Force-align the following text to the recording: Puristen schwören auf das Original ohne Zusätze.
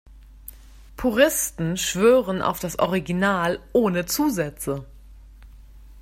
Puristen 0.97 1.77
schwören 1.77 2.41
auf 2.41 2.59
das 2.59 2.79
Original 2.79 3.59
ohne 3.71 4.07
Zusätze. 4.07 4.87